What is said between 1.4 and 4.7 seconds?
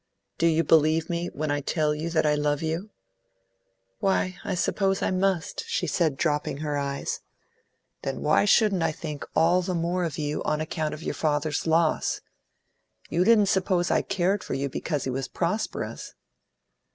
I tell you that I love you?" "Why, I